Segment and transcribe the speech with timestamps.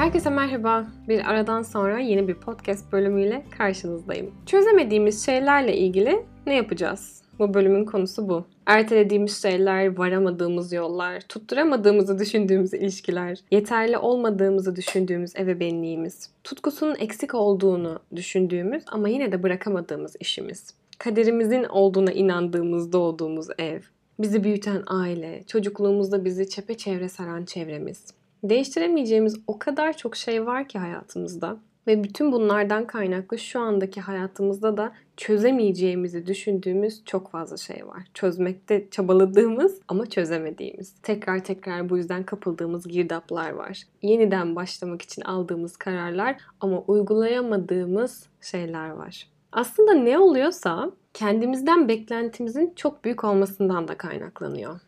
[0.00, 0.86] Herkese merhaba.
[1.08, 4.34] Bir aradan sonra yeni bir podcast bölümüyle karşınızdayım.
[4.46, 7.22] Çözemediğimiz şeylerle ilgili ne yapacağız?
[7.38, 8.44] Bu bölümün konusu bu.
[8.66, 18.84] Ertelediğimiz şeyler, varamadığımız yollar, tutturamadığımızı düşündüğümüz ilişkiler, yeterli olmadığımızı düşündüğümüz ebeveynliğimiz, tutkusunun eksik olduğunu düşündüğümüz
[18.86, 23.80] ama yine de bırakamadığımız işimiz, kaderimizin olduğuna inandığımız doğduğumuz ev,
[24.18, 28.19] bizi büyüten aile, çocukluğumuzda bizi çepeçevre saran çevremiz.
[28.42, 34.76] Değiştiremeyeceğimiz o kadar çok şey var ki hayatımızda ve bütün bunlardan kaynaklı şu andaki hayatımızda
[34.76, 38.02] da çözemeyeceğimizi düşündüğümüz çok fazla şey var.
[38.14, 40.94] Çözmekte çabaladığımız ama çözemediğimiz.
[41.02, 43.82] Tekrar tekrar bu yüzden kapıldığımız girdaplar var.
[44.02, 49.28] Yeniden başlamak için aldığımız kararlar ama uygulayamadığımız şeyler var.
[49.52, 54.80] Aslında ne oluyorsa kendimizden beklentimizin çok büyük olmasından da kaynaklanıyor.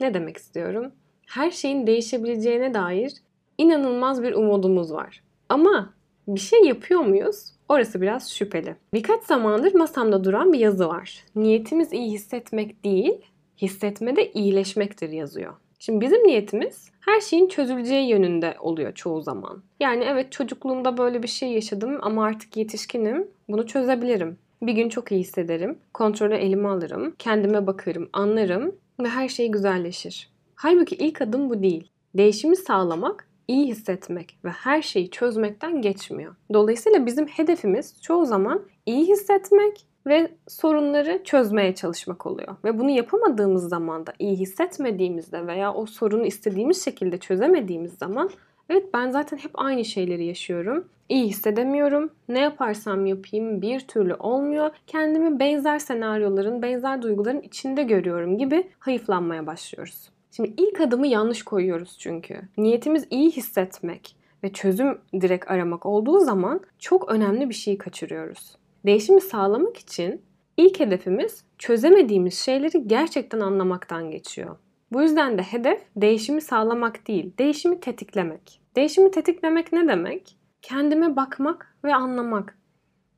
[0.00, 0.92] Ne demek istiyorum?
[1.26, 3.12] Her şeyin değişebileceğine dair
[3.58, 5.22] inanılmaz bir umudumuz var.
[5.48, 5.94] Ama
[6.28, 7.52] bir şey yapıyor muyuz?
[7.68, 8.76] Orası biraz şüpheli.
[8.94, 11.24] Birkaç zamandır masamda duran bir yazı var.
[11.36, 13.20] Niyetimiz iyi hissetmek değil,
[13.62, 15.52] hissetmede iyileşmektir yazıyor.
[15.78, 19.62] Şimdi bizim niyetimiz her şeyin çözüleceği yönünde oluyor çoğu zaman.
[19.80, 23.28] Yani evet çocukluğumda böyle bir şey yaşadım ama artık yetişkinim.
[23.48, 24.38] Bunu çözebilirim.
[24.62, 25.78] Bir gün çok iyi hissederim.
[25.94, 27.14] Kontrolü elime alırım.
[27.18, 30.31] Kendime bakarım, anlarım ve her şey güzelleşir.
[30.62, 31.90] Halbuki ilk adım bu değil.
[32.14, 36.34] Değişimi sağlamak iyi hissetmek ve her şeyi çözmekten geçmiyor.
[36.52, 42.56] Dolayısıyla bizim hedefimiz çoğu zaman iyi hissetmek ve sorunları çözmeye çalışmak oluyor.
[42.64, 48.30] Ve bunu yapamadığımız zaman da iyi hissetmediğimizde veya o sorunu istediğimiz şekilde çözemediğimiz zaman
[48.68, 50.88] evet ben zaten hep aynı şeyleri yaşıyorum.
[51.08, 52.10] İyi hissedemiyorum.
[52.28, 54.70] Ne yaparsam yapayım bir türlü olmuyor.
[54.86, 60.12] Kendimi benzer senaryoların, benzer duyguların içinde görüyorum gibi hayıflanmaya başlıyoruz.
[60.36, 62.40] Şimdi ilk adımı yanlış koyuyoruz çünkü.
[62.56, 68.56] Niyetimiz iyi hissetmek ve çözüm direkt aramak olduğu zaman çok önemli bir şeyi kaçırıyoruz.
[68.86, 70.22] Değişimi sağlamak için
[70.56, 74.56] ilk hedefimiz çözemediğimiz şeyleri gerçekten anlamaktan geçiyor.
[74.92, 78.60] Bu yüzden de hedef değişimi sağlamak değil, değişimi tetiklemek.
[78.76, 80.36] Değişimi tetiklemek ne demek?
[80.62, 82.58] Kendime bakmak ve anlamak.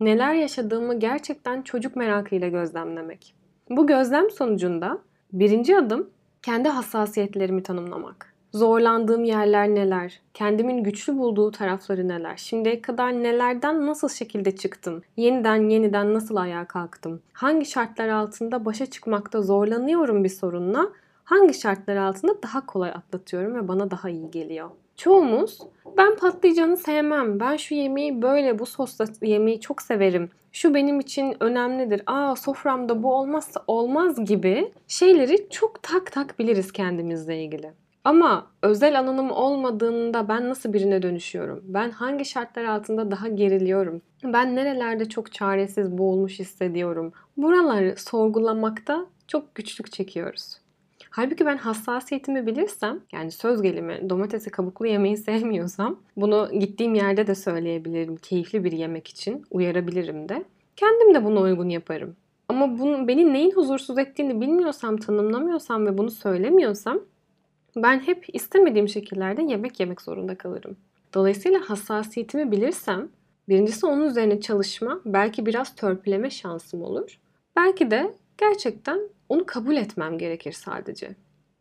[0.01, 3.35] Neler yaşadığımı gerçekten çocuk merakıyla gözlemlemek.
[3.71, 4.99] Bu gözlem sonucunda
[5.33, 6.11] birinci adım
[6.45, 8.35] kendi hassasiyetlerimi tanımlamak.
[8.53, 10.21] Zorlandığım yerler neler?
[10.35, 12.37] Kendimin güçlü bulduğu tarafları neler?
[12.37, 15.03] Şimdiye kadar nelerden nasıl şekilde çıktım?
[15.17, 17.23] Yeniden yeniden nasıl ayağa kalktım?
[17.33, 20.89] Hangi şartlar altında başa çıkmakta zorlanıyorum bir sorunla?
[21.25, 24.71] Hangi şartlar altında daha kolay atlatıyorum ve bana daha iyi geliyor?
[24.97, 25.59] Çoğumuz
[25.97, 27.41] ben patlıcanı sevmem.
[27.41, 30.31] Ben şu yemeği böyle bu sosla yemeği çok severim.
[30.53, 32.03] Şu benim için önemlidir.
[32.07, 37.73] Aa soframda bu olmazsa olmaz gibi şeyleri çok tak tak biliriz kendimizle ilgili.
[38.05, 41.61] Ama özel alanım olmadığında ben nasıl birine dönüşüyorum?
[41.65, 44.03] Ben hangi şartlar altında daha geriliyorum?
[44.25, 47.13] Ben nerelerde çok çaresiz boğulmuş hissediyorum?
[47.37, 50.64] Buraları sorgulamakta çok güçlük çekiyoruz.
[51.17, 57.35] Halbuki ben hassasiyetimi bilirsem, yani söz gelimi domatesi kabuklu yemeyi sevmiyorsam bunu gittiğim yerde de
[57.35, 60.45] söyleyebilirim keyifli bir yemek için, uyarabilirim de.
[60.77, 62.17] Kendim de buna uygun yaparım.
[62.49, 67.01] Ama bunu, beni neyin huzursuz ettiğini bilmiyorsam, tanımlamıyorsam ve bunu söylemiyorsam
[67.77, 70.77] ben hep istemediğim şekillerde yemek yemek zorunda kalırım.
[71.15, 73.09] Dolayısıyla hassasiyetimi bilirsem
[73.49, 77.19] birincisi onun üzerine çalışma, belki biraz törpüleme şansım olur.
[77.57, 81.11] Belki de gerçekten onu kabul etmem gerekir sadece.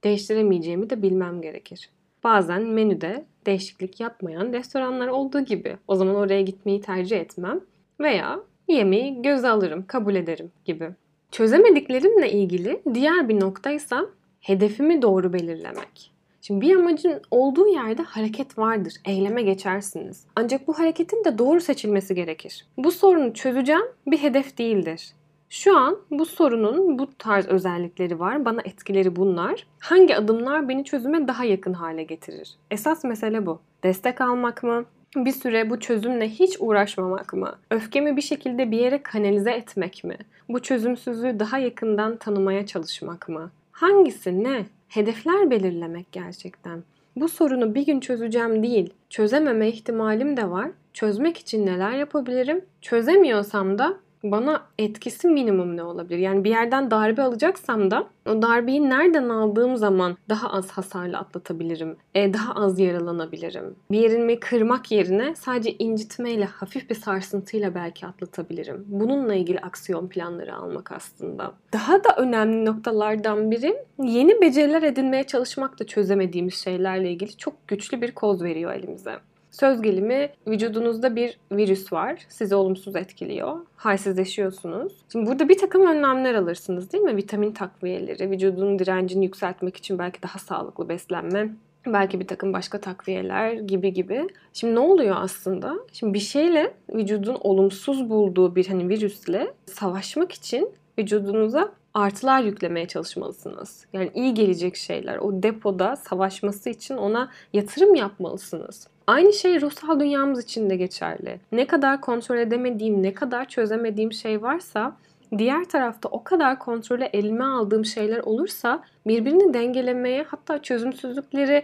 [0.03, 1.89] Değiştiremeyeceğimi de bilmem gerekir.
[2.23, 5.77] Bazen menüde değişiklik yapmayan restoranlar olduğu gibi.
[5.87, 7.59] O zaman oraya gitmeyi tercih etmem
[7.99, 10.89] veya yemeği göze alırım, kabul ederim gibi.
[11.31, 14.05] Çözemediklerimle ilgili diğer bir noktaysa
[14.39, 16.13] hedefimi doğru belirlemek.
[16.41, 18.93] Şimdi bir amacın olduğu yerde hareket vardır.
[19.05, 20.25] Eyleme geçersiniz.
[20.35, 22.67] Ancak bu hareketin de doğru seçilmesi gerekir.
[22.77, 25.13] Bu sorunu çözeceğim bir hedef değildir.
[25.53, 28.45] Şu an bu sorunun bu tarz özellikleri var.
[28.45, 29.67] Bana etkileri bunlar.
[29.79, 32.55] Hangi adımlar beni çözüme daha yakın hale getirir?
[32.71, 33.59] Esas mesele bu.
[33.83, 34.85] Destek almak mı?
[35.15, 37.55] Bir süre bu çözümle hiç uğraşmamak mı?
[37.71, 40.17] Öfkemi bir şekilde bir yere kanalize etmek mi?
[40.49, 43.51] Bu çözümsüzlüğü daha yakından tanımaya çalışmak mı?
[43.71, 44.65] Hangisi ne?
[44.87, 46.83] Hedefler belirlemek gerçekten.
[47.15, 50.71] Bu sorunu bir gün çözeceğim değil, çözememe ihtimalim de var.
[50.93, 52.65] Çözmek için neler yapabilirim?
[52.81, 56.17] Çözemiyorsam da bana etkisi minimum ne olabilir?
[56.17, 61.97] Yani bir yerden darbe alacaksam da o darbeyi nereden aldığım zaman daha az hasarla atlatabilirim.
[62.15, 63.75] E, daha az yaralanabilirim.
[63.91, 68.85] Bir yerimi kırmak yerine sadece incitmeyle, hafif bir sarsıntıyla belki atlatabilirim.
[68.87, 71.53] Bununla ilgili aksiyon planları almak aslında.
[71.73, 78.01] Daha da önemli noktalardan biri yeni beceriler edinmeye çalışmak da çözemediğimiz şeylerle ilgili çok güçlü
[78.01, 79.19] bir koz veriyor elimize.
[79.53, 82.25] Söz gelimi vücudunuzda bir virüs var.
[82.29, 83.59] Sizi olumsuz etkiliyor.
[83.75, 84.93] Halsizleşiyorsunuz.
[85.11, 87.15] Şimdi burada bir takım önlemler alırsınız değil mi?
[87.15, 91.49] Vitamin takviyeleri, vücudun direncini yükseltmek için belki daha sağlıklı beslenme,
[91.85, 94.27] belki bir takım başka takviyeler gibi gibi.
[94.53, 95.75] Şimdi ne oluyor aslında?
[95.93, 103.85] Şimdi bir şeyle vücudun olumsuz bulduğu bir hani virüsle savaşmak için vücudunuza artılar yüklemeye çalışmalısınız.
[103.93, 108.87] Yani iyi gelecek şeyler o depoda savaşması için ona yatırım yapmalısınız.
[109.07, 111.39] Aynı şey ruhsal dünyamız için de geçerli.
[111.51, 114.95] Ne kadar kontrol edemediğim, ne kadar çözemediğim şey varsa
[115.37, 121.63] diğer tarafta o kadar kontrole elime aldığım şeyler olursa birbirini dengelemeye hatta çözümsüzlükleri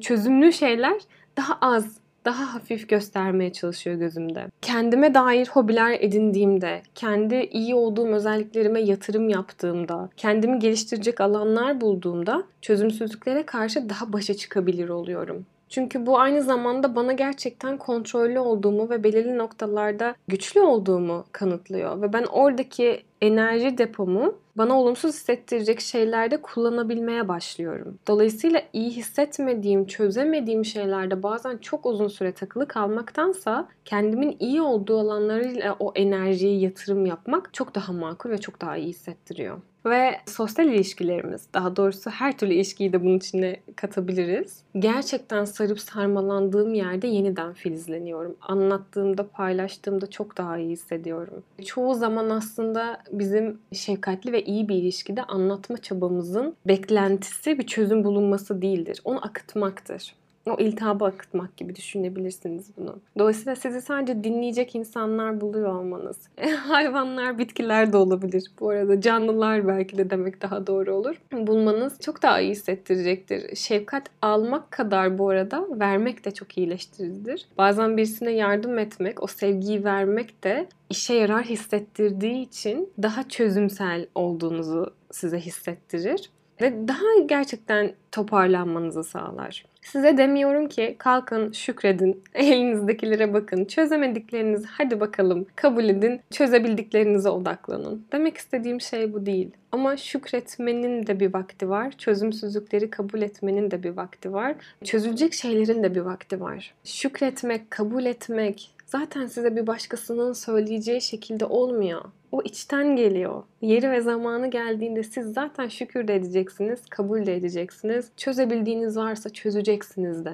[0.00, 1.00] çözümlü şeyler
[1.36, 4.46] daha az daha hafif göstermeye çalışıyor gözümde.
[4.62, 13.46] Kendime dair hobiler edindiğimde, kendi iyi olduğum özelliklerime yatırım yaptığımda, kendimi geliştirecek alanlar bulduğumda çözümsüzlüklere
[13.46, 15.46] karşı daha başa çıkabilir oluyorum.
[15.70, 22.02] Çünkü bu aynı zamanda bana gerçekten kontrollü olduğumu ve belirli noktalarda güçlü olduğumu kanıtlıyor.
[22.02, 27.98] Ve ben oradaki enerji depomu bana olumsuz hissettirecek şeylerde kullanabilmeye başlıyorum.
[28.08, 35.76] Dolayısıyla iyi hissetmediğim, çözemediğim şeylerde bazen çok uzun süre takılı kalmaktansa kendimin iyi olduğu alanlarıyla
[35.78, 39.58] o enerjiyi yatırım yapmak çok daha makul ve çok daha iyi hissettiriyor.
[39.86, 44.62] Ve sosyal ilişkilerimiz, daha doğrusu her türlü ilişkiyi de bunun içine katabiliriz.
[44.78, 48.36] Gerçekten sarıp sarmalandığım yerde yeniden filizleniyorum.
[48.40, 51.42] Anlattığımda, paylaştığımda çok daha iyi hissediyorum.
[51.64, 58.62] Çoğu zaman aslında bizim şefkatli ve iyi bir ilişkide anlatma çabamızın beklentisi bir çözüm bulunması
[58.62, 59.00] değildir.
[59.04, 60.19] Onu akıtmaktır
[60.50, 62.98] o iltihabı akıtmak gibi düşünebilirsiniz bunu.
[63.18, 66.16] Dolayısıyla sizi sadece dinleyecek insanlar buluyor olmanız.
[66.56, 68.44] Hayvanlar, bitkiler de olabilir.
[68.60, 71.16] Bu arada canlılar belki de demek daha doğru olur.
[71.32, 73.56] Bulmanız çok daha iyi hissettirecektir.
[73.56, 77.46] Şefkat almak kadar bu arada vermek de çok iyileştiricidir.
[77.58, 84.94] Bazen birisine yardım etmek, o sevgiyi vermek de işe yarar hissettirdiği için daha çözümsel olduğunuzu
[85.10, 86.30] size hissettirir
[86.60, 89.64] ve daha gerçekten toparlanmanızı sağlar.
[89.82, 98.06] Size demiyorum ki kalkın şükredin, elinizdekilere bakın, çözemediklerinizi hadi bakalım kabul edin, çözebildiklerinize odaklanın.
[98.12, 99.50] Demek istediğim şey bu değil.
[99.72, 101.90] Ama şükretmenin de bir vakti var.
[101.98, 104.54] Çözümsüzlükleri kabul etmenin de bir vakti var.
[104.84, 106.74] Çözülecek şeylerin de bir vakti var.
[106.84, 112.04] Şükretmek, kabul etmek, zaten size bir başkasının söyleyeceği şekilde olmuyor.
[112.32, 113.42] O içten geliyor.
[113.60, 118.10] Yeri ve zamanı geldiğinde siz zaten şükür de edeceksiniz, kabul de edeceksiniz.
[118.16, 120.32] Çözebildiğiniz varsa çözeceksiniz de.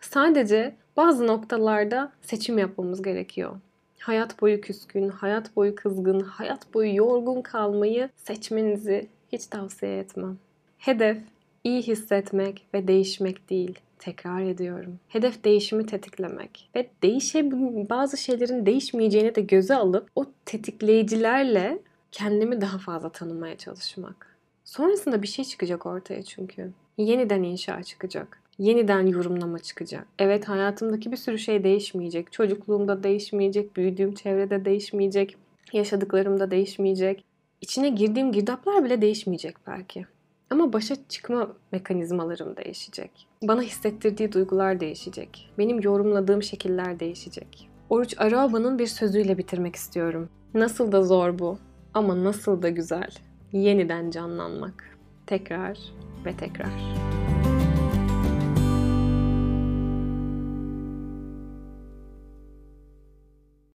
[0.00, 3.56] Sadece bazı noktalarda seçim yapmamız gerekiyor.
[3.98, 10.38] Hayat boyu küskün, hayat boyu kızgın, hayat boyu yorgun kalmayı seçmenizi hiç tavsiye etmem.
[10.78, 11.18] Hedef
[11.64, 14.98] iyi hissetmek ve değişmek değil Tekrar ediyorum.
[15.08, 17.50] Hedef değişimi tetiklemek ve değişe
[17.90, 21.78] bazı şeylerin değişmeyeceğini de göze alıp o tetikleyicilerle
[22.12, 24.36] kendimi daha fazla tanımaya çalışmak.
[24.64, 26.72] Sonrasında bir şey çıkacak ortaya çünkü.
[26.98, 28.42] Yeniden inşa çıkacak.
[28.58, 30.06] Yeniden yorumlama çıkacak.
[30.18, 32.32] Evet hayatımdaki bir sürü şey değişmeyecek.
[32.32, 35.36] Çocukluğumda değişmeyecek, büyüdüğüm çevrede değişmeyecek,
[35.72, 37.24] yaşadıklarımda değişmeyecek.
[37.60, 40.06] İçine girdiğim girdaplar bile değişmeyecek belki.
[40.50, 43.26] Ama başa çıkma mekanizmalarım değişecek.
[43.42, 45.50] Bana hissettirdiği duygular değişecek.
[45.58, 47.70] Benim yorumladığım şekiller değişecek.
[47.90, 50.28] Oruç Araba'nın bir sözüyle bitirmek istiyorum.
[50.54, 51.58] Nasıl da zor bu
[51.94, 53.10] ama nasıl da güzel.
[53.52, 54.98] Yeniden canlanmak.
[55.26, 55.78] Tekrar
[56.24, 57.17] ve tekrar.